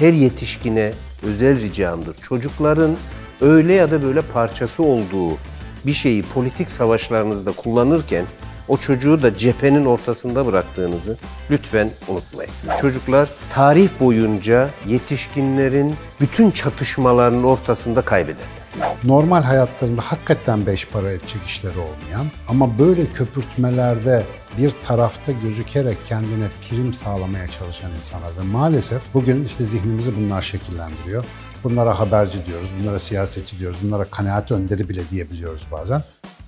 [0.00, 2.16] her yetişkine özel ricamdır.
[2.22, 2.96] Çocukların
[3.40, 5.36] öyle ya da böyle parçası olduğu
[5.86, 8.24] bir şeyi politik savaşlarınızda kullanırken
[8.68, 11.16] o çocuğu da cephenin ortasında bıraktığınızı
[11.50, 12.52] lütfen unutmayın.
[12.80, 18.59] Çocuklar tarih boyunca yetişkinlerin bütün çatışmalarının ortasında kaybederler.
[19.04, 24.24] Normal hayatlarında hakikaten beş para edecek işleri olmayan ama böyle köpürtmelerde
[24.58, 31.24] bir tarafta gözükerek kendine prim sağlamaya çalışan insanlar ve maalesef bugün işte zihnimizi bunlar şekillendiriyor.
[31.64, 36.02] Bunlara haberci diyoruz, bunlara siyasetçi diyoruz, bunlara kanaat önderi bile diyebiliyoruz bazen.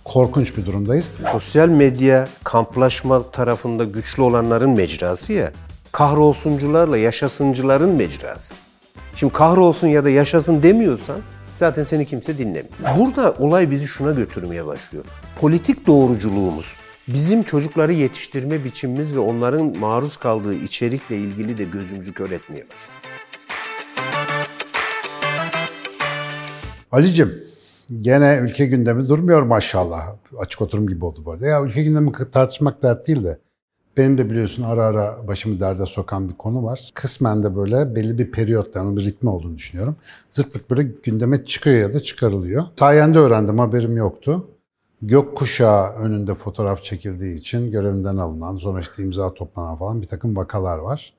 [0.05, 1.11] Korkunç bir durumdayız.
[1.33, 5.53] Sosyal medya kamplaşma tarafında güçlü olanların mecrası ya.
[5.93, 8.55] Kahrolsuncularla yaşasıncıların mecrası.
[9.17, 11.21] Şimdi kahrolsun ya da yaşasın demiyorsan
[11.57, 12.69] zaten seni kimse dinlemiyor.
[12.99, 15.05] Burada olay bizi şuna götürmeye başlıyor.
[15.41, 16.77] Politik doğruculuğumuz,
[17.09, 23.03] bizim çocukları yetiştirme biçimimiz ve onların maruz kaldığı içerikle ilgili de gözümüzü kör etmeye başlıyor.
[26.93, 27.45] Ali'cim
[28.01, 30.17] gene ülke gündemi durmuyor maşallah.
[30.39, 31.47] Açık oturum gibi oldu bu arada.
[31.47, 33.39] Ya ülke gündemi tartışmak dert değil de
[33.97, 36.91] benim de biliyorsun ara ara başımı derde sokan bir konu var.
[36.95, 39.97] Kısmen de böyle belli bir periyotta, bir ritmi olduğunu düşünüyorum.
[40.31, 42.65] Zırt böyle gündeme çıkıyor ya da çıkarılıyor.
[42.79, 44.49] Sayende öğrendim, haberim yoktu.
[45.03, 50.79] Gökkuşağı önünde fotoğraf çekildiği için görevinden alınan, sonra işte imza toplanan falan bir takım vakalar
[50.79, 51.13] var.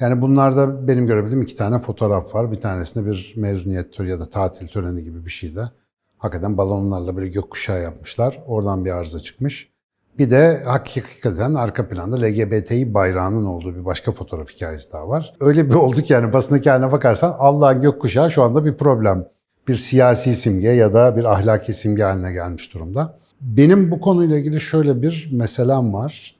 [0.00, 2.52] Yani bunlarda benim görebildiğim iki tane fotoğraf var.
[2.52, 5.70] Bir tanesinde bir mezuniyet töreni ya da tatil töreni gibi bir şeyde.
[6.18, 8.42] Hakikaten balonlarla böyle gökkuşağı yapmışlar.
[8.46, 9.75] Oradan bir arıza çıkmış.
[10.18, 15.34] Bir de hakikaten arka planda LGBTİ bayrağının olduğu bir başka fotoğraf hikayesi daha var.
[15.40, 19.28] Öyle bir olduk yani basındaki haline bakarsan Allah'ın gökkuşağı şu anda bir problem.
[19.68, 23.18] Bir siyasi simge ya da bir ahlaki simge haline gelmiş durumda.
[23.40, 26.36] Benim bu konuyla ilgili şöyle bir meselem var.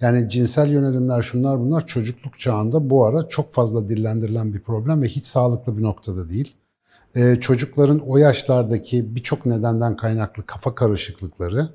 [0.00, 5.06] Yani cinsel yönelimler şunlar bunlar çocukluk çağında bu ara çok fazla dillendirilen bir problem ve
[5.06, 6.54] hiç sağlıklı bir noktada değil.
[7.16, 11.68] Ee, çocukların o yaşlardaki birçok nedenden kaynaklı kafa karışıklıkları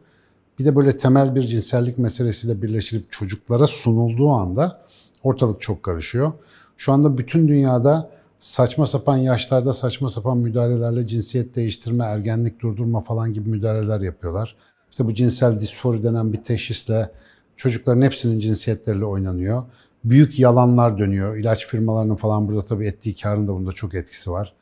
[0.59, 4.81] bir de böyle temel bir cinsellik meselesiyle birleştirip çocuklara sunulduğu anda
[5.23, 6.31] ortalık çok karışıyor.
[6.77, 8.09] Şu anda bütün dünyada
[8.39, 14.55] saçma sapan yaşlarda saçma sapan müdahalelerle cinsiyet değiştirme, ergenlik durdurma falan gibi müdahaleler yapıyorlar.
[14.91, 17.11] İşte bu cinsel disfori denen bir teşhisle
[17.57, 19.63] çocukların hepsinin cinsiyetleriyle oynanıyor.
[20.03, 21.37] Büyük yalanlar dönüyor.
[21.37, 24.53] İlaç firmalarının falan burada tabii ettiği karın da bunda çok etkisi var.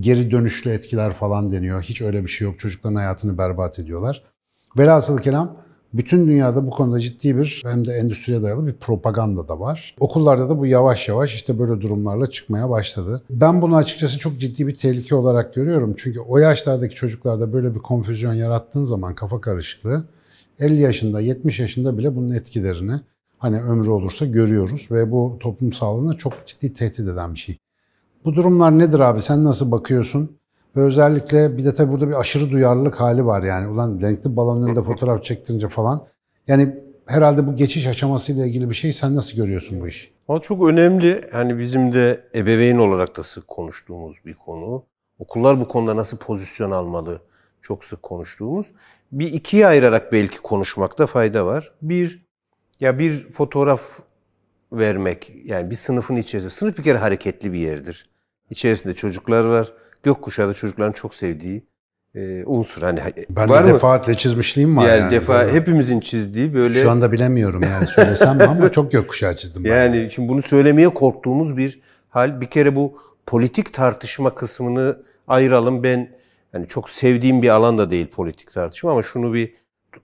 [0.00, 1.82] Geri dönüşlü etkiler falan deniyor.
[1.82, 2.58] Hiç öyle bir şey yok.
[2.58, 4.22] Çocukların hayatını berbat ediyorlar.
[4.78, 5.56] Velhasıl kelam
[5.94, 9.96] bütün dünyada bu konuda ciddi bir hem de endüstriye dayalı bir propaganda da var.
[10.00, 13.22] Okullarda da bu yavaş yavaş işte böyle durumlarla çıkmaya başladı.
[13.30, 15.94] Ben bunu açıkçası çok ciddi bir tehlike olarak görüyorum.
[15.96, 20.04] Çünkü o yaşlardaki çocuklarda böyle bir konfüzyon yarattığın zaman kafa karışıklığı
[20.58, 23.00] 50 yaşında, 70 yaşında bile bunun etkilerini
[23.38, 27.58] hani ömrü olursa görüyoruz ve bu toplum sağlığına çok ciddi tehdit eden bir şey.
[28.24, 29.22] Bu durumlar nedir abi?
[29.22, 30.39] Sen nasıl bakıyorsun?
[30.76, 33.68] Ve özellikle bir de tabii burada bir aşırı duyarlılık hali var yani.
[33.68, 36.06] Ulan renkli balonun önünde fotoğraf çektirince falan.
[36.46, 36.76] Yani
[37.06, 38.92] herhalde bu geçiş aşamasıyla ilgili bir şey.
[38.92, 40.10] Sen nasıl görüyorsun bu işi?
[40.28, 41.20] O çok önemli.
[41.32, 44.84] Hani bizim de ebeveyn olarak da sık konuştuğumuz bir konu.
[45.18, 47.20] Okullar bu konuda nasıl pozisyon almalı?
[47.62, 48.72] Çok sık konuştuğumuz.
[49.12, 51.72] Bir ikiye ayırarak belki konuşmakta fayda var.
[51.82, 52.26] Bir,
[52.80, 54.00] ya bir fotoğraf
[54.72, 58.10] vermek, yani bir sınıfın içerisinde, sınıf bir kere hareketli bir yerdir.
[58.50, 59.72] İçerisinde çocuklar var,
[60.02, 61.62] gökkuşağı da çocukların çok sevdiği
[62.14, 62.82] e, unsur.
[62.82, 63.00] Hani
[63.30, 65.00] ben var de defaatle çizmişliğim var yani.
[65.00, 65.52] Yani defa böyle.
[65.52, 66.82] hepimizin çizdiği böyle.
[66.82, 69.66] Şu anda bilemiyorum yani söylesem ama çok gökkuşağı çizdim.
[69.66, 72.40] Yani, yani şimdi bunu söylemeye korktuğumuz bir hal.
[72.40, 75.82] Bir kere bu politik tartışma kısmını ayıralım.
[75.82, 76.10] Ben
[76.52, 79.54] yani çok sevdiğim bir alan da değil politik tartışma ama şunu bir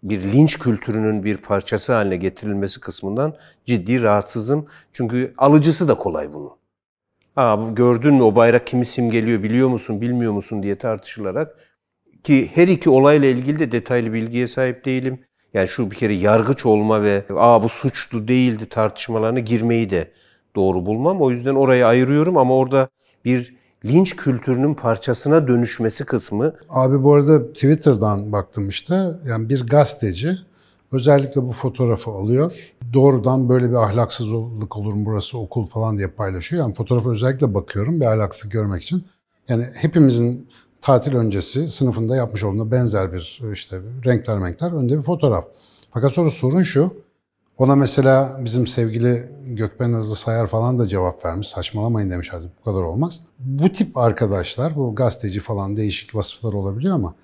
[0.03, 3.35] bir linç kültürünün bir parçası haline getirilmesi kısmından
[3.67, 4.67] ciddi rahatsızım.
[4.93, 6.56] Çünkü alıcısı da kolay bunu.
[7.37, 11.59] Aa, gördün mü o bayrak kimi simgeliyor biliyor musun bilmiyor musun diye tartışılarak
[12.25, 15.21] ki her iki olayla ilgili de detaylı bilgiye sahip değilim.
[15.55, 20.11] Yani şu bir kere yargıç olma ve aa bu suçlu değildi tartışmalarına girmeyi de
[20.57, 21.21] doğru bulmam.
[21.21, 22.89] O yüzden orayı ayırıyorum ama orada
[23.25, 26.55] bir linç kültürünün parçasına dönüşmesi kısmı.
[26.69, 28.95] Abi bu arada Twitter'dan baktım işte.
[29.29, 30.37] Yani bir gazeteci
[30.93, 32.53] özellikle bu fotoğrafı alıyor.
[32.93, 36.63] Doğrudan böyle bir ahlaksızlık olur mu burası okul falan diye paylaşıyor.
[36.63, 39.07] Yani fotoğrafı özellikle bakıyorum bir ahlaksızlık görmek için.
[39.49, 40.49] Yani hepimizin
[40.81, 45.45] tatil öncesi sınıfında yapmış olduğuna benzer bir işte renkler renkler önde bir fotoğraf.
[45.91, 47.07] Fakat sonra sorun şu.
[47.59, 51.49] Ona mesela bizim sevgili Gökben Hızlı Sayar falan da cevap vermiş.
[51.49, 53.21] Saçmalamayın demiş artık bu kadar olmaz.
[53.39, 57.15] Bu tip arkadaşlar, bu gazeteci falan değişik vasıflar olabiliyor ama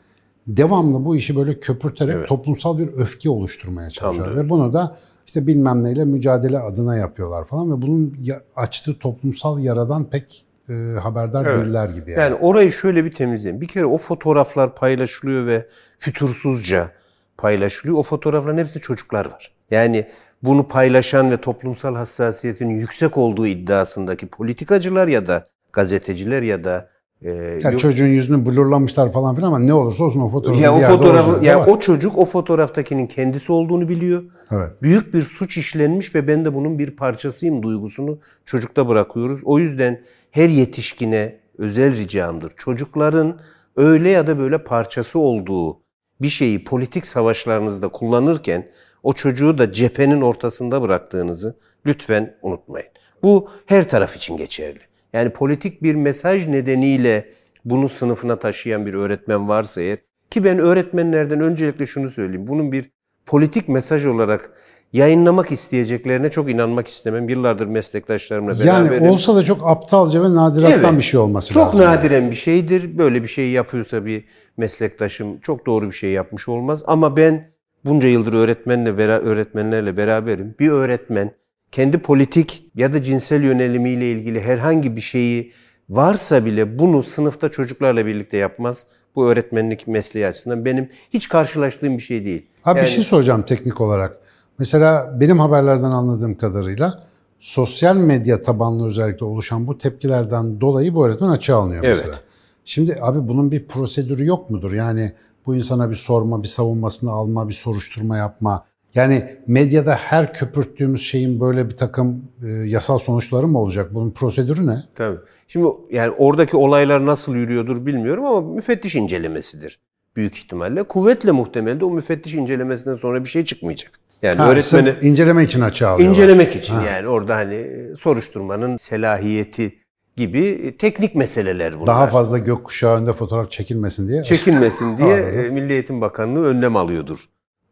[0.46, 2.28] devamlı bu işi böyle köpürterek evet.
[2.28, 4.36] toplumsal bir öfke oluşturmaya çalışıyorlar.
[4.36, 4.98] Ve bunu da
[5.32, 8.19] işte bilmem neyle mücadele adına yapıyorlar falan ve bunun
[8.56, 11.67] açtığı toplumsal yaradan pek e, haberdar Evet.
[11.67, 12.20] değiller gibi yani.
[12.20, 13.61] Yani orayı şöyle bir temizleyin.
[13.61, 15.67] Bir kere o fotoğraflar paylaşılıyor ve
[15.99, 16.90] fütursuzca
[17.38, 17.99] paylaşılıyor.
[17.99, 19.52] O fotoğrafların hepsinde çocuklar var.
[19.70, 20.06] Yani
[20.43, 26.88] bunu paylaşan ve toplumsal hassasiyetinin yüksek olduğu iddiasındaki politikacılar ya da gazeteciler ya da
[27.24, 27.30] e,
[27.62, 30.80] Ya yok- çocuğun yüzünü blurlamışlar falan filan ama ne olursa olsun o fotoğrafı ya o
[30.80, 34.22] fotoğrafı ya o çocuk o fotoğraftakinin kendisi olduğunu biliyor.
[34.50, 34.70] Evet.
[34.82, 39.40] Büyük bir suç işlenmiş ve ben de bunun bir parçasıyım duygusunu çocukta bırakıyoruz.
[39.44, 42.52] O yüzden her yetişkine özel ricamdır.
[42.56, 43.38] Çocukların
[43.76, 45.78] öyle ya da böyle parçası olduğu
[46.22, 48.69] bir şeyi politik savaşlarınızda kullanırken
[49.02, 52.88] o çocuğu da cephenin ortasında bıraktığınızı lütfen unutmayın.
[53.22, 54.78] Bu her taraf için geçerli.
[55.12, 57.30] Yani politik bir mesaj nedeniyle
[57.64, 59.98] bunu sınıfına taşıyan bir öğretmen varsa eğer
[60.30, 62.46] ki ben öğretmenlerden öncelikle şunu söyleyeyim.
[62.46, 62.90] Bunun bir
[63.26, 64.50] politik mesaj olarak
[64.92, 67.28] yayınlamak isteyeceklerine çok inanmak istemem.
[67.28, 68.94] Yıllardır meslektaşlarımla beraberim.
[69.04, 70.98] Yani olsa da çok aptalca ve nadirattan Evet.
[70.98, 71.80] bir şey olması Çok lazım.
[71.80, 72.98] nadiren bir şeydir.
[72.98, 74.24] Böyle bir şey yapıyorsa bir
[74.56, 76.82] meslektaşım çok doğru bir şey yapmış olmaz.
[76.86, 77.50] Ama ben
[77.84, 80.54] bunca yıldır öğretmenle bera öğretmenlerle beraberim.
[80.60, 81.30] Bir öğretmen
[81.72, 85.52] kendi politik ya da cinsel yönelimiyle ilgili herhangi bir şeyi
[85.88, 88.86] varsa bile bunu sınıfta çocuklarla birlikte yapmaz.
[89.16, 92.46] Bu öğretmenlik mesleği açısından benim hiç karşılaştığım bir şey değil.
[92.64, 94.19] Abi Yani- bir şey soracağım teknik olarak.
[94.58, 97.02] Mesela benim haberlerden anladığım kadarıyla
[97.40, 101.96] sosyal medya tabanlı özellikle oluşan bu tepkilerden dolayı bu öğretmen açığa alınıyor Evet.
[101.96, 102.19] mesela.
[102.64, 104.72] Şimdi abi bunun bir prosedürü yok mudur?
[104.72, 105.12] Yani
[105.46, 108.64] bu insana bir sorma, bir savunmasını alma, bir soruşturma yapma.
[108.94, 113.94] Yani medyada her köpürttüğümüz şeyin böyle bir takım e, yasal sonuçları mı olacak?
[113.94, 114.84] Bunun prosedürü ne?
[114.94, 115.18] Tabii.
[115.48, 119.78] Şimdi yani oradaki olaylar nasıl yürüyordur bilmiyorum ama müfettiş incelemesidir
[120.16, 120.82] büyük ihtimalle.
[120.82, 123.92] Kuvvetle muhtemel de o müfettiş incelemesinden sonra bir şey çıkmayacak.
[124.22, 126.16] Yani Ha, öğretmeni inceleme için açığa alıyorlar.
[126.16, 126.82] incelemek için Ha.
[126.86, 129.78] yani orada hani e, soruşturmanın selahiyeti
[130.16, 131.86] gibi e, teknik meseleler bunlar.
[131.86, 134.22] Daha fazla gökkuşağı önünde fotoğraf çekilmesin diye.
[134.22, 137.24] çekinmesin diye e, Milli Eğitim Bakanlığı önlem alıyordur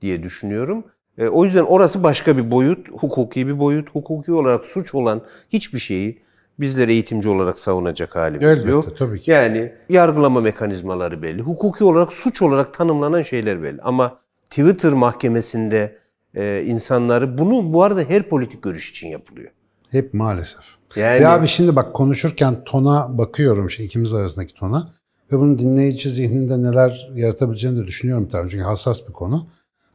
[0.03, 0.85] diye düşünüyorum.
[1.19, 3.91] E, O yüzden orası başka bir boyut, hukuki bir boyut.
[3.91, 6.23] Hukuki olarak suç olan hiçbir şeyi
[6.61, 8.97] bizler eğitimci olarak savunacak halimiz Elbette, yok.
[8.99, 9.31] tabii ki.
[9.31, 11.43] Yani yargılama mekanizmaları belli.
[11.43, 13.83] Hukuki olarak suç olarak tanımlanan şeyler belli.
[13.83, 14.17] Ama
[14.51, 15.99] Twitter mahkemesinde
[16.35, 19.51] e, insanları bunu bu arada her politik görüş için yapılıyor.
[19.91, 20.61] Hep maalesef.
[20.97, 24.91] Yani Ve abi şimdi bak konuşurken tona bakıyorum şey ikimiz arasındaki tona
[25.33, 29.49] ve bunun dinleyici zihninde neler yaratabileceğini de düşünüyorum tabii çünkü hassas bir konu.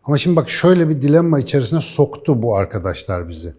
[0.06, 3.54] Ama şimdi bak şöyle bir dilemma içerisine soktu bu arkadaşlar bizi.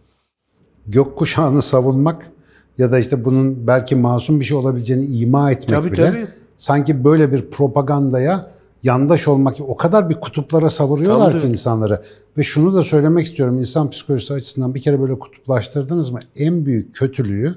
[0.86, 2.30] Gökkuşağını savunmak
[2.78, 6.28] ya da işte bunun belki masum bir şey olabileceğini ima etmek Tabii, bile tabii.
[6.58, 8.50] sanki böyle bir propagandaya
[8.82, 11.40] yandaş olmak o kadar bir kutuplara savuruyorlar Tabii.
[11.42, 12.02] ki insanları.
[12.36, 16.94] Ve şunu da söylemek istiyorum insan psikolojisi açısından bir kere böyle kutuplaştırdınız mı en büyük
[16.94, 17.54] kötülüğü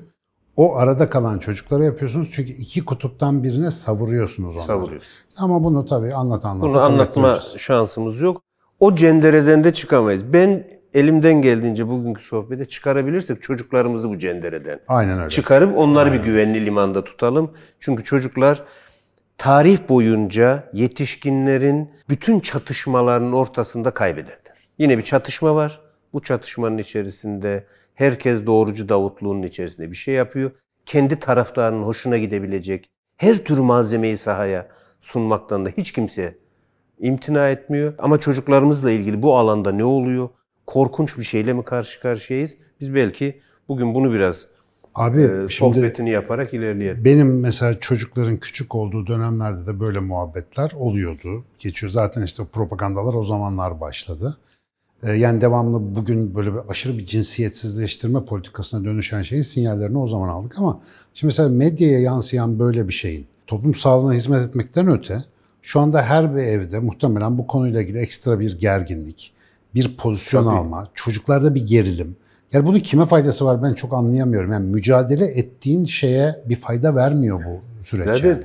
[0.58, 2.30] o arada kalan çocuklara yapıyorsunuz.
[2.32, 4.68] Çünkü iki kutuptan birine savuruyorsunuz onları.
[4.68, 5.08] savuruyoruz.
[5.38, 6.64] Ama bunu tabii anlat anlat.
[6.64, 8.42] Bunu anlatma şansımız yok.
[8.80, 10.34] O cendereden de çıkamayız.
[10.34, 15.30] Ben elimden geldiğince bugünkü sohbete çıkarabilirsek çocuklarımızı bu cendereden Aynen öyle.
[15.30, 17.52] çıkarıp onları bir güvenli limanda tutalım.
[17.80, 18.64] Çünkü çocuklar
[19.38, 24.70] tarih boyunca yetişkinlerin bütün çatışmalarının ortasında kaybederler.
[24.78, 25.82] Yine bir çatışma var.
[26.14, 30.52] Bu çatışmanın içerisinde herkes doğrucu Davutluğunun içerisinde bir şey yapıyor.
[30.86, 34.68] Kendi taraftarının hoşuna gidebilecek her tür malzemeyi sahaya
[35.00, 36.38] sunmaktan da hiç kimse
[37.00, 37.94] imtina etmiyor.
[37.98, 40.30] Ama çocuklarımızla ilgili bu alanda ne oluyor?
[40.68, 42.58] Korkunç bir şeyle mi karşı karşıyayız?
[42.82, 43.40] Biz belki
[43.70, 44.48] bugün bunu biraz
[44.96, 47.06] Abi e, şimdi sohbetini yaparak ilerleyelim.
[47.06, 51.44] benim mesela çocukların küçük olduğu dönemlerde de böyle muhabbetler oluyordu.
[51.60, 51.92] Geçiyor.
[51.92, 54.38] Zaten işte propagandalar o zamanlar başladı.
[55.04, 60.30] Ee, Yani devamlı bugün böyle bir aşırı bir cinsiyetsizleştirme politikasına dönüşen şeyin sinyallerini o zaman
[60.30, 60.80] aldık ama
[61.14, 65.24] şimdi mesela medyaya yansıyan böyle bir şeyin toplum sağlığına hizmet etmekten öte
[65.62, 69.34] şu anda her bir evde muhtemelen bu konuyla ilgili ekstra bir gerginlik,
[69.76, 70.56] bir pozisyon Tabii.
[70.56, 72.16] alma, çocuklarda bir gerilim.
[72.54, 74.52] Yani bunun kime faydası var ben çok anlayamıyorum.
[74.52, 78.06] Yani mücadele ettiğin şeye bir fayda vermiyor bu süreç.
[78.06, 78.44] Zaten yani.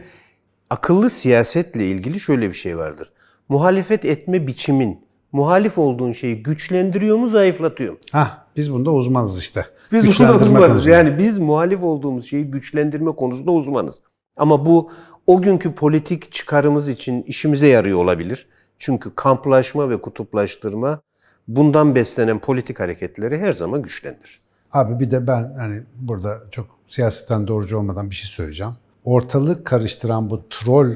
[0.71, 3.13] akıllı siyasetle ilgili şöyle bir şey vardır.
[3.49, 7.99] Muhalefet etme biçimin muhalif olduğun şeyi güçlendiriyor mu, zayıflatıyor mu?
[8.13, 9.67] Hah, biz bunda uzmanız işte.
[9.93, 10.67] Biz bunda uzmanız.
[10.67, 10.91] konusunda.
[10.91, 14.01] Yani biz muhalif olduğumuz şeyi güçlendirme konusunda uzmanız.
[14.37, 14.91] Ama bu
[15.27, 18.47] o günkü politik çıkarımız için işimize yarıyor olabilir.
[18.79, 21.01] Çünkü kamplaşma ve kutuplaştırma
[21.49, 24.41] bundan beslenen politik hareketleri her zaman güçlendirir.
[24.73, 28.73] Abi bir de ben hani burada çok siyaseten doğrucu olmadan bir şey söyleyeceğim.
[29.05, 30.93] Ortalık karıştıran bu troll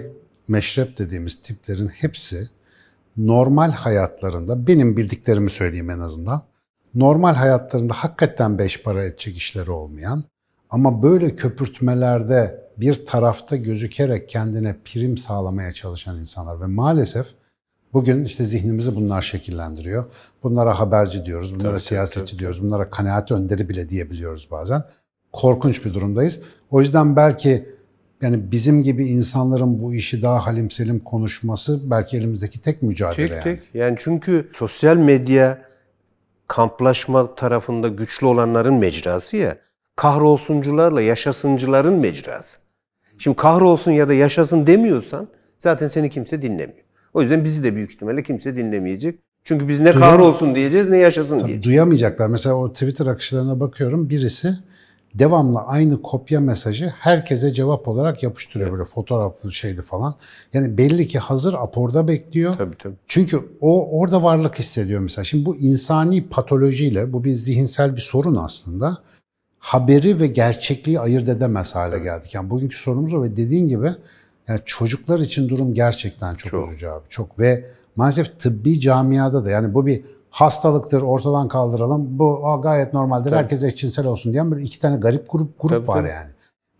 [0.49, 2.49] meşrep dediğimiz tiplerin hepsi
[3.16, 6.42] normal hayatlarında benim bildiklerimi söyleyeyim en azından.
[6.95, 10.25] Normal hayatlarında hakikaten beş para edecek işleri olmayan
[10.71, 17.26] Ama böyle köpürtmelerde bir tarafta gözükerek kendine prim sağlamaya çalışan insanlar ve maalesef
[17.92, 20.04] bugün işte zihnimizi bunlar şekillendiriyor.
[20.42, 24.82] Bunlara haberci diyoruz, bunlara tabii, siyasetçi tabii, diyoruz, bunlara kanaat önderi bile diyebiliyoruz bazen.
[25.32, 26.40] Korkunç bir durumdayız.
[26.70, 27.68] O yüzden belki
[28.23, 33.30] yani bizim gibi insanların bu işi daha halim selim konuşması belki elimizdeki tek mücadele tek,
[33.30, 33.42] yani.
[33.42, 35.68] Tek Yani çünkü sosyal medya
[36.47, 39.56] kamplaşma tarafında güçlü olanların mecrası ya.
[39.97, 42.68] Kahrolsuncularla yaşasıncıların mecrası.
[43.19, 46.85] Şimdi kahrolsun ya da yaşasın demiyorsan zaten seni kimse dinlemiyor.
[47.15, 49.19] O yüzden bizi de büyük ihtimalle kimse dinlemeyecek.
[49.45, 51.63] Çünkü biz ne Duyam- kahrolsun diyeceğiz ne yaşasın diyeceğiz.
[51.63, 52.27] Duyamayacaklar.
[52.29, 54.11] Mesela o Twitter akışlarına bakıyorum.
[54.11, 54.55] Birisi
[55.15, 60.15] devamlı aynı kopya mesajı herkese cevap olarak yapıştırıyor böyle fotoğraflı şeyli falan.
[60.55, 62.55] Yani belli ki hazır aporda bekliyor.
[62.59, 62.95] Tabii tabii.
[63.07, 65.25] Çünkü o orada varlık hissediyor mesela.
[65.25, 68.99] Şimdi bu insani patolojiyle bu bir zihinsel bir sorun aslında.
[69.59, 72.35] Haberi ve gerçekliği ayırt edemez hale geldik.
[72.35, 73.91] Yani bugünkü sorunumuz o ve dediğin gibi
[74.49, 76.69] yani çocuklar için durum gerçekten çok, çok.
[76.69, 77.09] üzücü abi.
[77.09, 77.65] Çok ve
[77.97, 82.19] maalesef tıbbi camiada da yani bu bir hastalıktır ortadan kaldıralım.
[82.19, 83.31] Bu gayet normaldir.
[83.31, 83.38] Tabii.
[83.38, 86.09] Herkes eşcinsel olsun diyen bir iki tane garip grup grup tabii, var tabii.
[86.09, 86.31] yani.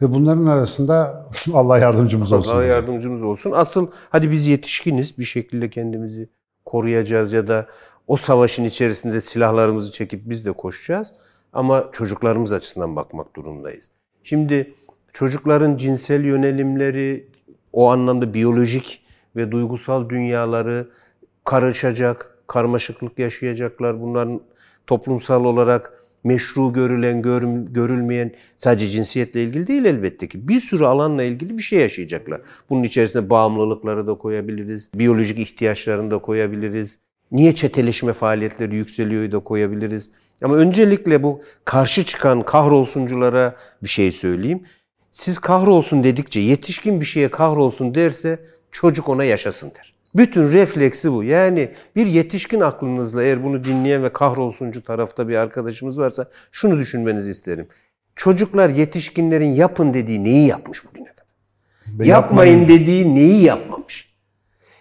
[0.03, 2.53] Ve bunların arasında Allah yardımcımız olsun.
[2.53, 3.53] Allah yardımcımız olsun.
[3.53, 6.29] Asıl hadi biz yetişkiniz bir şekilde kendimizi
[6.65, 7.67] koruyacağız ya da
[8.07, 11.13] o savaşın içerisinde silahlarımızı çekip biz de koşacağız.
[11.53, 13.91] Ama çocuklarımız açısından bakmak durumundayız.
[14.23, 14.75] Şimdi
[15.13, 17.29] çocukların cinsel yönelimleri,
[17.73, 19.03] o anlamda biyolojik
[19.37, 20.89] ve duygusal dünyaları
[21.45, 24.01] karışacak, karmaşıklık yaşayacaklar.
[24.01, 24.41] Bunların
[24.87, 30.49] toplumsal olarak meşru görülen, gör, görülmeyen sadece cinsiyetle ilgili değil elbette ki.
[30.49, 32.41] Bir sürü alanla ilgili bir şey yaşayacaklar.
[32.71, 36.99] Bunun içerisine bağımlılıkları da koyabiliriz, biyolojik ihtiyaçlarını da koyabiliriz.
[37.33, 40.11] Niye çeteleşme faaliyetleri yükseliyor da koyabiliriz.
[40.43, 44.63] Ama öncelikle bu karşı çıkan kahrolsunculara bir şey söyleyeyim.
[45.11, 48.39] Siz kahrolsun dedikçe yetişkin bir şeye kahrolsun derse
[48.73, 49.95] çocuk ona yaşasın der.
[50.15, 51.25] Bütün refleksi bu.
[51.25, 57.31] Yani bir yetişkin aklınızla eğer bunu dinleyen ve kahrolsuncu tarafta bir arkadaşımız varsa şunu düşünmenizi
[57.31, 57.69] isterim.
[58.17, 61.27] Çocuklar yetişkinlerin yapın dediği neyi yapmış bugüne kadar?
[61.87, 64.09] Yapmayın, yapmayın dediği neyi yapmamış?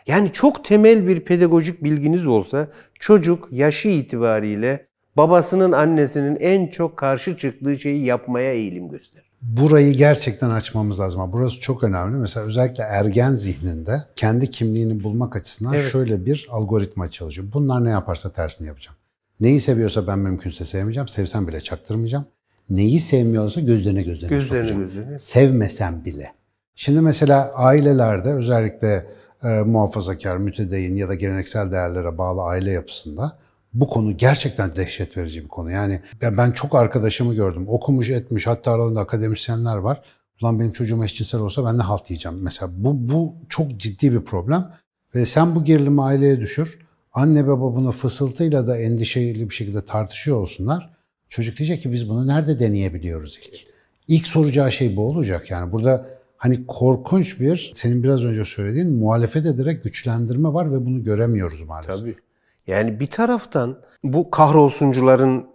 [0.08, 2.68] Yani çok temel bir pedagojik bilginiz olsa
[3.00, 4.88] çocuk yaşı itibariyle
[5.18, 11.34] babasının annesinin en çok karşı çıktığı şeyi yapmaya eğilim gösterir burayı gerçekten açmamız lazım.
[11.34, 12.18] Burası çok önemli.
[12.18, 15.92] Mesela özellikle ergen zihninde kendi kimliğini bulmak açısından evet.
[15.92, 17.48] şöyle bir algoritma çalışıyor.
[17.54, 18.98] Bunlar ne yaparsa tersini yapacağım.
[19.40, 21.08] Neyi seviyorsa ben mümkünse sevmeyeceğim.
[21.08, 22.26] Sevsem bile çaktırmayacağım.
[22.70, 24.82] Neyi sevmiyorsa gözlerine gözlerine, gözlerine sokacağım.
[24.82, 25.20] Gözlerine.
[25.20, 26.34] Sevmesem bile.
[26.76, 29.06] Şimdi mesela ailelerde özellikle
[29.44, 33.38] e, muhafazakar, mütedeyyin ya da geleneksel değerlere bağlı aile yapısında
[33.74, 35.72] bu konu gerçekten dehşet verici bir konu.
[35.72, 37.66] Yani ben çok arkadaşımı gördüm.
[37.68, 40.02] Okumuş etmiş hatta aralarında akademisyenler var.
[40.42, 42.40] Ulan benim çocuğum eşcinsel olsa ben ne halt yiyeceğim?
[42.42, 44.72] Mesela bu, bu çok ciddi bir problem.
[45.16, 46.80] Ve sen bu gerilimi aileye düşür.
[47.14, 50.90] Anne baba bunu fısıltıyla da endişeli bir şekilde tartışıyor olsunlar.
[51.30, 53.68] Çocuk diyecek ki biz bunu nerede deneyebiliyoruz ilk?
[54.08, 55.52] İlk soracağı şey bu olacak.
[55.52, 61.04] Yani burada hani korkunç bir, senin biraz önce söylediğin muhalefet ederek güçlendirme var ve bunu
[61.04, 62.00] göremiyoruz maalesef.
[62.00, 62.16] Tabii.
[62.68, 65.46] Yani bir taraftan bu kahrolsuncuların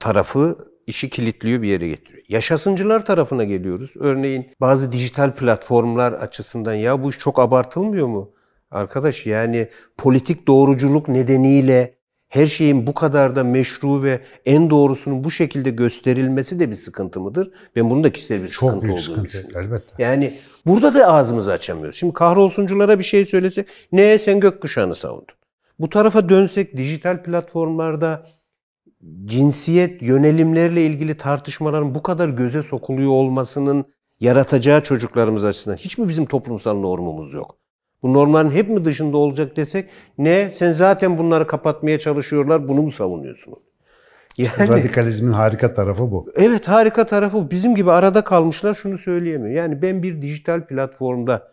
[0.00, 2.24] tarafı işi kilitliyor bir yere getiriyor.
[2.28, 3.92] Yaşasıncılar tarafına geliyoruz.
[3.96, 8.30] Örneğin bazı dijital platformlar açısından ya bu iş çok abartılmıyor mu?
[8.70, 9.68] Arkadaş yani
[9.98, 11.94] politik doğruculuk nedeniyle
[12.30, 17.20] her şeyin bu kadar da meşru ve en doğrusunun bu şekilde gösterilmesi de bir sıkıntı
[17.20, 17.50] mıdır?
[17.76, 20.02] Ben bunun da kişisel bir Çok sıkıntı büyük olduğunu sıkıntı, elbette.
[20.02, 21.96] Yani burada da ağzımızı açamıyoruz.
[21.96, 25.34] Şimdi kahrolsunculara bir şey söylesek, ne sen gökkuşağını savundun.
[25.78, 28.26] Bu tarafa dönsek dijital platformlarda
[29.24, 33.84] cinsiyet yönelimlerle ilgili tartışmaların bu kadar göze sokuluyor olmasının
[34.20, 37.59] yaratacağı çocuklarımız açısından hiç mi bizim toplumsal normumuz yok?
[38.02, 39.88] Bu normların hep mi dışında olacak desek
[40.18, 43.54] ne sen zaten bunları kapatmaya çalışıyorlar bunu mu savunuyorsun?
[44.38, 46.26] Yani, Radikalizmin harika tarafı bu.
[46.36, 47.50] Evet harika tarafı bu.
[47.50, 49.54] Bizim gibi arada kalmışlar şunu söyleyemiyor.
[49.54, 51.48] Yani ben bir dijital platformda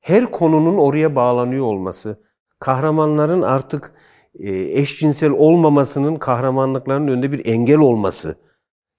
[0.00, 2.20] her konunun oraya bağlanıyor olması,
[2.58, 3.92] kahramanların artık
[4.38, 8.36] e, eşcinsel olmamasının kahramanlıklarının önünde bir engel olması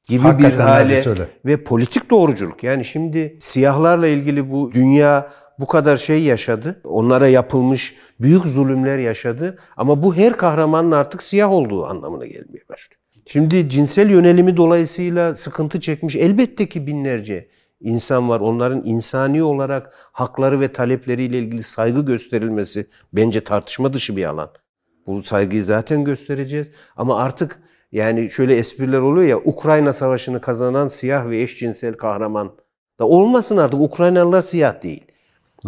[0.09, 1.03] gibi Hakikaten bir hale
[1.45, 2.63] ve politik doğruculuk.
[2.63, 6.81] Yani şimdi siyahlarla ilgili bu dünya bu kadar şey yaşadı.
[6.83, 9.57] Onlara yapılmış büyük zulümler yaşadı.
[9.77, 13.01] Ama bu her kahramanın artık siyah olduğu anlamına gelmeye başlıyor.
[13.25, 17.47] Şimdi cinsel yönelimi dolayısıyla sıkıntı çekmiş elbette ki binlerce
[17.81, 18.39] insan var.
[18.39, 24.49] Onların insani olarak hakları ve talepleriyle ilgili saygı gösterilmesi bence tartışma dışı bir alan.
[25.07, 26.71] Bu saygıyı zaten göstereceğiz.
[26.95, 27.59] Ama artık
[27.95, 32.51] Yani şöyle espriler oluyor ya Ukrayna savaşını kazanan siyah ve eşcinsel kahraman
[32.99, 35.05] da olmasın artık Ukraynalılar siyah değil.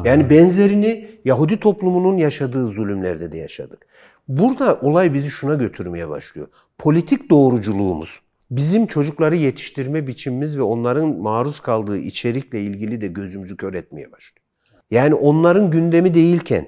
[0.04, 3.88] Yani benzerini Yahudi toplumunun yaşadığı zulümlerde de yaşadık.
[4.28, 6.48] Burada olay bizi şuna götürmeye başlıyor.
[6.78, 13.74] Politik doğruculuğumuz, bizim çocukları yetiştirme biçimimiz ve onların maruz kaldığı içerikle ilgili de gözümüzü kör
[13.74, 14.46] etmeye başlıyor.
[14.92, 16.68] Yani onların gündemi değilken,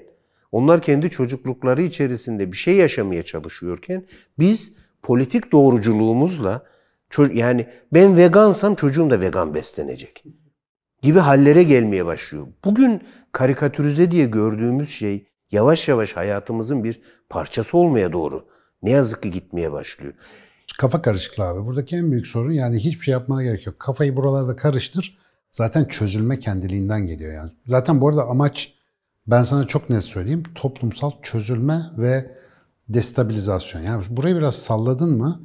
[0.51, 4.05] onlar kendi çocuklukları içerisinde bir şey yaşamaya çalışıyorken
[4.39, 6.63] biz politik doğruculuğumuzla
[7.33, 10.23] yani ben vegansam çocuğum da vegan beslenecek
[11.01, 12.47] gibi hallere gelmeye başlıyor.
[12.65, 18.45] Bugün karikatürize diye gördüğümüz şey yavaş yavaş hayatımızın bir parçası olmaya doğru
[18.83, 20.13] ne yazık ki gitmeye başlıyor.
[20.77, 21.65] Kafa karışıklığı abi.
[21.65, 23.79] Buradaki en büyük sorun yani hiçbir şey yapmana gerek yok.
[23.79, 25.17] Kafayı buralarda karıştır.
[25.51, 27.49] Zaten çözülme kendiliğinden geliyor yani.
[27.67, 28.73] Zaten bu arada amaç
[29.27, 30.43] ben sana çok net söyleyeyim.
[30.55, 32.31] Toplumsal çözülme ve
[32.89, 33.81] destabilizasyon.
[33.81, 35.41] Yani burayı biraz salladın mı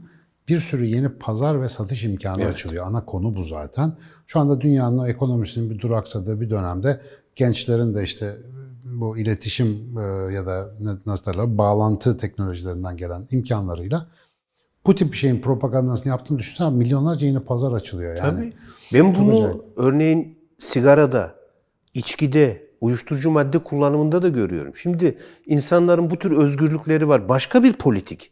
[0.49, 2.55] bir sürü yeni pazar ve satış imkanı evet.
[2.55, 2.87] açılıyor.
[2.87, 3.93] Ana konu bu zaten.
[4.27, 7.01] Şu anda dünyanın ekonomisinin bir duraksadığı bir dönemde
[7.37, 8.37] gençlerin de işte
[8.85, 10.75] bu iletişim e, ya da
[11.07, 14.07] nasıl derler bağlantı teknolojilerinden gelen imkanlarıyla
[14.87, 18.37] bu tip bir şeyin propagandasını yaptığını düşünsen milyonlarca yeni pazar açılıyor yani.
[18.37, 18.53] Tabii.
[18.93, 19.63] Ben bunu acayip.
[19.77, 21.35] örneğin sigarada,
[21.95, 24.77] içkide, uyuşturucu madde kullanımında da görüyorum.
[24.77, 27.29] Şimdi insanların bu tür özgürlükleri var.
[27.29, 28.31] Başka bir politik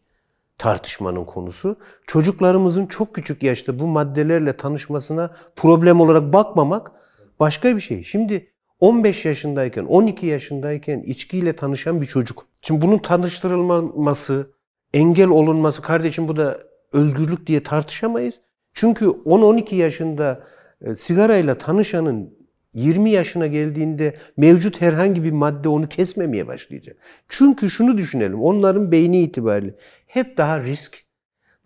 [0.58, 1.76] tartışmanın konusu.
[2.06, 6.92] Çocuklarımızın çok küçük yaşta bu maddelerle tanışmasına problem olarak bakmamak
[7.40, 8.02] başka bir şey.
[8.02, 8.46] Şimdi
[8.80, 12.46] 15 yaşındayken, 12 yaşındayken içkiyle tanışan bir çocuk.
[12.62, 14.50] Şimdi bunun tanıştırılması,
[14.94, 16.58] engel olunması, kardeşim bu da
[16.92, 18.40] özgürlük diye tartışamayız.
[18.74, 20.42] Çünkü 10-12 yaşında
[20.80, 22.41] e, sigarayla tanışanın
[22.74, 26.96] 20 yaşına geldiğinde mevcut herhangi bir madde onu kesmemeye başlayacak.
[27.28, 29.74] Çünkü şunu düşünelim, onların beyni itibariyle
[30.06, 30.98] hep daha risk,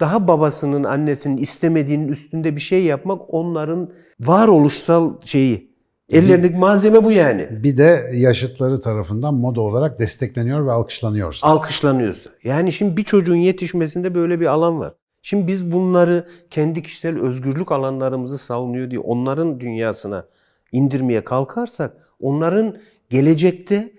[0.01, 5.77] daha babasının, annesinin istemediğinin üstünde bir şey yapmak onların varoluşsal şeyi.
[6.11, 7.49] Ellerindeki malzeme bu yani.
[7.51, 11.47] Bir de yaşıtları tarafından moda olarak destekleniyor ve alkışlanıyorsa.
[11.47, 12.31] Alkışlanıyorsa.
[12.45, 14.95] Yani şimdi bir çocuğun yetişmesinde böyle bir alan var.
[15.23, 20.25] Şimdi biz bunları kendi kişisel özgürlük alanlarımızı savunuyor diye onların dünyasına
[20.73, 22.79] indirmeye kalkarsak onların
[23.11, 23.93] gelecekte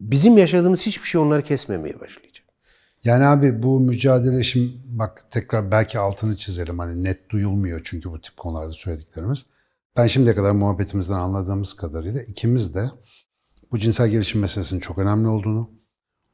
[0.00, 2.46] bizim yaşadığımız hiçbir şey onları kesmemeye başlayacak.
[3.04, 8.20] Yani abi bu mücadele şimdi bak tekrar belki altını çizelim hani net duyulmuyor çünkü bu
[8.20, 9.46] tip konularda söylediklerimiz.
[9.96, 12.90] Ben şimdiye kadar muhabbetimizden anladığımız kadarıyla ikimiz de
[13.72, 15.70] bu cinsel gelişim meselesinin çok önemli olduğunu,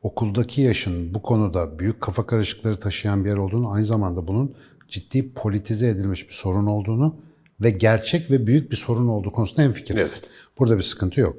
[0.02, 4.56] okuldaki yaşın bu konuda büyük kafa karışıkları taşıyan bir yer olduğunu, aynı zamanda bunun
[4.88, 7.20] ciddi politize edilmiş bir sorun olduğunu
[7.60, 10.20] ve gerçek ve büyük bir sorun olduğu konusunda hemfikiriz.
[10.22, 10.30] Evet.
[10.58, 11.36] Burada bir sıkıntı yok.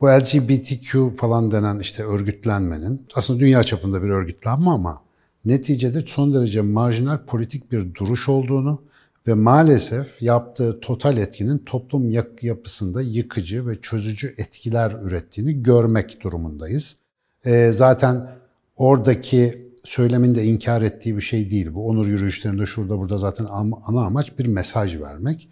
[0.00, 5.02] Bu LGBTQ falan denen işte örgütlenmenin aslında dünya çapında bir örgütlenme ama
[5.44, 8.82] neticede son derece marjinal politik bir duruş olduğunu
[9.26, 12.10] ve maalesef yaptığı total etkinin toplum
[12.42, 16.96] yapısında yıkıcı ve çözücü etkiler ürettiğini görmek durumundayız.
[17.44, 18.28] E, zaten
[18.76, 21.74] oradaki söylemin de inkar ettiği bir şey değil.
[21.74, 23.46] Bu onur yürüyüşlerinde şurada burada zaten
[23.84, 25.48] ana amaç bir mesaj vermek.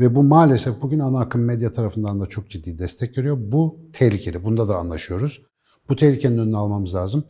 [0.00, 3.36] Ve bu maalesef bugün ana akım medya tarafından da çok ciddi destek görüyor.
[3.40, 4.44] Bu tehlikeli.
[4.44, 5.42] Bunda da anlaşıyoruz.
[5.88, 7.24] Bu tehlikenin önünü almamız lazım.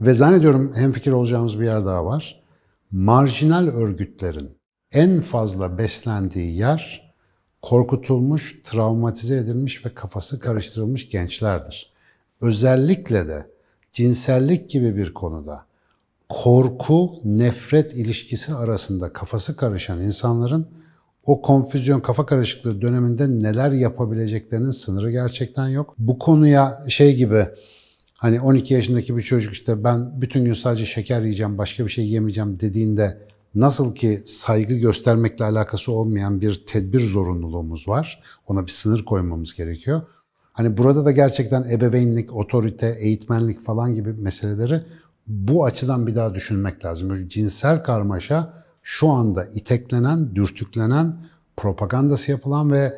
[0.00, 2.42] Ve zannediyorum hemfikir olacağımız bir yer daha var.
[2.90, 4.58] Marjinal örgütlerin
[4.92, 7.14] en fazla beslendiği yer
[7.62, 11.92] korkutulmuş, travmatize edilmiş ve kafası karıştırılmış gençlerdir.
[12.40, 13.53] Özellikle de
[13.94, 15.66] cinsellik gibi bir konuda
[16.28, 20.68] korku, nefret ilişkisi arasında kafası karışan insanların
[21.26, 25.94] o konfüzyon, kafa karışıklığı döneminde neler yapabileceklerinin sınırı gerçekten yok.
[25.98, 27.46] Bu konuya şey gibi
[28.14, 32.06] hani 12 yaşındaki bir çocuk işte ben bütün gün sadece şeker yiyeceğim, başka bir şey
[32.06, 33.18] yemeyeceğim dediğinde
[33.54, 38.22] nasıl ki saygı göstermekle alakası olmayan bir tedbir zorunluluğumuz var.
[38.46, 40.02] Ona bir sınır koymamız gerekiyor.
[40.54, 44.82] Hani burada da gerçekten ebeveynlik, otorite, eğitmenlik falan gibi meseleleri
[45.26, 47.10] bu açıdan bir daha düşünmek lazım.
[47.10, 51.16] Böyle cinsel karmaşa şu anda iteklenen, dürtüklenen,
[51.56, 52.92] propagandası yapılan ve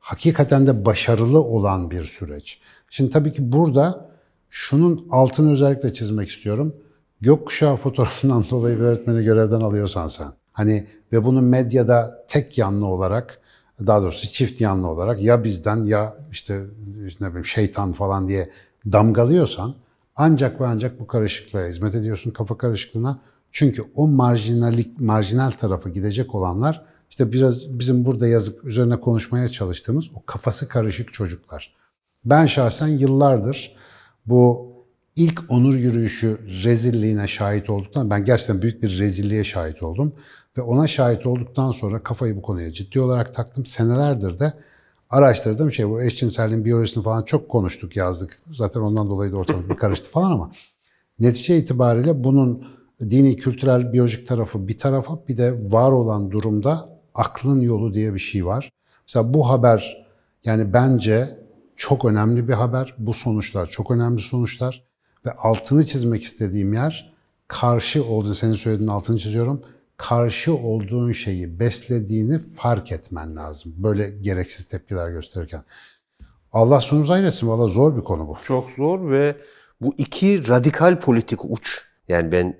[0.00, 2.60] hakikaten de başarılı olan bir süreç.
[2.90, 4.10] Şimdi tabii ki burada
[4.50, 6.76] şunun altını özellikle çizmek istiyorum.
[7.20, 10.28] Gökkuşağı fotoğrafından dolayı bir öğretmeni görevden alıyorsan sen.
[10.52, 13.41] Hani ve bunu medyada tek yanlı olarak
[13.86, 16.62] daha doğrusu çift yanlı olarak ya bizden ya işte,
[17.20, 18.50] ne bileyim şeytan falan diye
[18.92, 19.74] damgalıyorsan
[20.16, 23.20] ancak ve ancak bu karışıklığa hizmet ediyorsun, kafa karışıklığına.
[23.50, 30.10] Çünkü o marjinallik, marjinal tarafı gidecek olanlar işte biraz bizim burada yazık üzerine konuşmaya çalıştığımız
[30.14, 31.74] o kafası karışık çocuklar.
[32.24, 33.76] Ben şahsen yıllardır
[34.26, 34.72] bu
[35.16, 40.14] ilk onur yürüyüşü rezilliğine şahit olduktan ben gerçekten büyük bir rezilliğe şahit oldum.
[40.56, 43.66] Ve ona şahit olduktan sonra kafayı bu konuya ciddi olarak taktım.
[43.66, 44.52] Senelerdir de
[45.10, 45.72] araştırdım.
[45.72, 48.38] Şey bu eşcinselliğin biyolojisini falan çok konuştuk, yazdık.
[48.52, 50.52] Zaten ondan dolayı da ortalık bir karıştı falan ama
[51.20, 52.66] netice itibariyle bunun
[53.00, 58.18] dini, kültürel, biyolojik tarafı bir tarafa bir de var olan durumda aklın yolu diye bir
[58.18, 58.72] şey var.
[59.08, 60.06] Mesela bu haber
[60.44, 61.38] yani bence
[61.76, 62.94] çok önemli bir haber.
[62.98, 64.84] Bu sonuçlar çok önemli sonuçlar.
[65.26, 67.12] Ve altını çizmek istediğim yer
[67.48, 69.62] karşı olduğunu, senin söylediğin altını çiziyorum.
[70.08, 73.74] Karşı olduğun şeyi beslediğini fark etmen lazım.
[73.76, 75.62] Böyle gereksiz tepkiler gösterirken.
[76.52, 77.48] Allah sonumuzu ayırsın.
[77.48, 78.36] Valla zor bir konu bu.
[78.44, 79.36] Çok zor ve
[79.80, 81.84] bu iki radikal politik uç.
[82.08, 82.56] Yani ben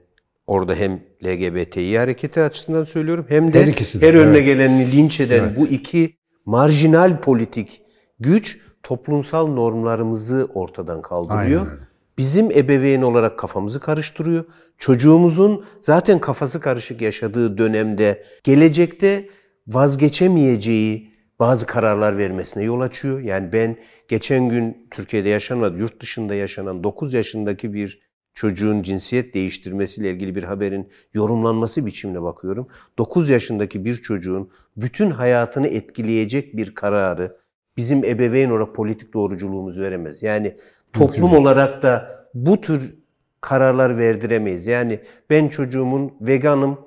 [0.46, 3.66] orada hem LGBTİ hareketi açısından söylüyorum hem de Her
[4.00, 4.46] her önüne evet.
[4.46, 5.56] geleni linç eden Evet.
[5.56, 7.82] bu iki marjinal politik
[8.20, 11.60] güç toplumsal normlarımızı ortadan kaldırıyor.
[11.60, 11.91] Aynen öyle.
[12.18, 14.44] Bizim ebeveyn olarak kafamızı karıştırıyor.
[14.78, 19.28] Çocuğumuzun zaten kafası karışık yaşadığı dönemde gelecekte
[19.66, 23.20] vazgeçemeyeceği bazı kararlar vermesine yol açıyor.
[23.20, 23.76] Yani ben
[24.08, 28.02] geçen gün Türkiye'de yaşanmadı, yurt dışında yaşanan 9 yaşındaki bir
[28.34, 32.68] çocuğun cinsiyet değiştirmesiyle ilgili bir haberin yorumlanması biçimine bakıyorum.
[32.98, 37.36] 9 yaşındaki bir çocuğun bütün hayatını etkileyecek bir kararı
[37.76, 40.22] bizim ebeveyn olarak politik doğruculuğumuz veremez.
[40.22, 40.56] Yani
[40.92, 42.94] toplum olarak da bu tür
[43.40, 44.66] kararlar verdiremeyiz.
[44.66, 45.00] Yani
[45.30, 46.78] ben çocuğumun veganım,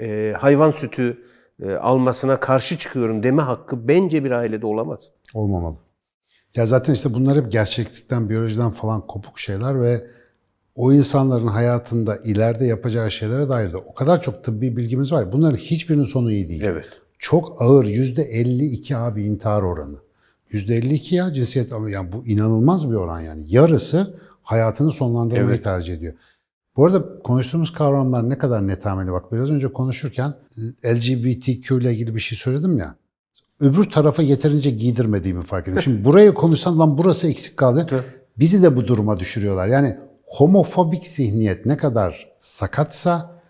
[0.00, 1.22] e, hayvan sütü
[1.62, 5.10] e, almasına karşı çıkıyorum deme hakkı bence bir ailede olamaz.
[5.34, 5.76] Olmamalı.
[6.56, 10.06] Ya zaten işte bunlar hep gerçeklikten, biyolojiden falan kopuk şeyler ve
[10.74, 15.32] o insanların hayatında ileride yapacağı şeylere dair de o kadar çok tıbbi bilgimiz var.
[15.32, 16.62] Bunların hiçbirinin sonu iyi değil.
[16.64, 16.86] Evet.
[17.18, 19.96] Çok ağır %52 abi intihar oranı.
[20.52, 23.44] %52 ya cinsiyet ama yani bu inanılmaz bir oran yani.
[23.48, 25.64] Yarısı hayatını sonlandırmayı Evet.
[25.64, 26.14] tercih ediyor.
[26.76, 30.34] Bu arada konuştuğumuz kavramlar ne kadar netameli bak biraz önce konuşurken
[30.86, 32.96] LGBTQ ile ilgili bir şey söyledim ya.
[33.60, 35.82] Öbür tarafa yeterince giydirmediğimi fark ettim.
[35.82, 38.04] Şimdi buraya konuşsam lan burası eksik kaldı.
[38.38, 39.68] Bizi de bu duruma düşürüyorlar.
[39.68, 43.40] Yani homofobik zihniyet ne kadar sakatsa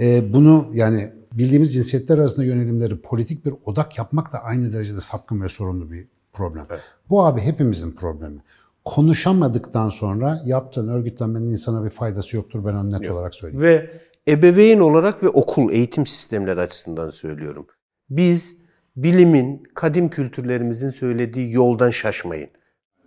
[0.00, 5.42] e, bunu yani bildiğimiz cinsiyetler arasında yönelimleri politik bir odak yapmak da aynı derecede sapkın
[5.42, 6.66] ve sorunlu bir problem.
[7.10, 8.42] Bu abi hepimizin problemi.
[8.84, 13.62] Konuşamadıktan sonra yaptığın örgütlenmenin insana bir faydası yoktur ben onu net olarak söyleyeyim.
[13.62, 13.90] Ve
[14.28, 17.66] ebeveyn olarak ve okul, eğitim sistemleri açısından söylüyorum.
[18.10, 18.56] Biz
[18.96, 22.50] bilimin, kadim kültürlerimizin söylediği yoldan şaşmayın.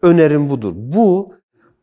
[0.01, 0.73] Önerim budur.
[0.75, 1.33] Bu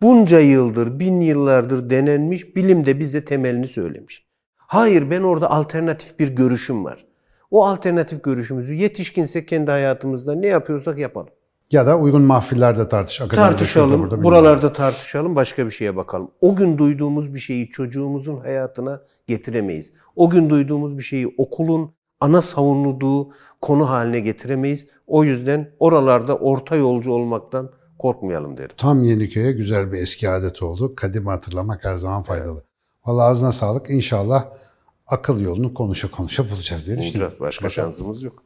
[0.02, 4.26] bunca yıldır, bin yıllardır denenmiş, bilim de bize temelini söylemiş.
[4.56, 7.06] Hayır ben orada alternatif bir görüşüm var.
[7.50, 11.28] O alternatif görüşümüzü yetişkinsek kendi hayatımızda ne yapıyorsak yapalım.
[11.70, 13.16] Ya da uygun mahfillerde tartış.
[13.16, 16.30] şurada, Tartışalım, burada, buralarda tartışalım, başka bir şeye bakalım.
[16.40, 19.92] O gün duyduğumuz bir şeyi çocuğumuzun hayatına getiremeyiz.
[20.16, 23.30] O gün duyduğumuz bir şeyi okulun ana savunulduğu
[23.60, 24.86] konu haline getiremeyiz.
[25.06, 28.76] O yüzden oralarda orta yolcu olmaktan korkmayalım derim.
[28.76, 30.94] Tam Yeniköy'e güzel bir eski adet oldu.
[30.96, 32.62] Kadimi hatırlamak her zaman faydalı.
[33.06, 33.90] Vallahi ağzına sağlık.
[33.90, 34.44] İnşallah
[35.08, 37.36] akıl yolunu konuşa konuşa bulacağız diye düşünüyorum.
[37.40, 38.42] Başka, Başka şansımız yok.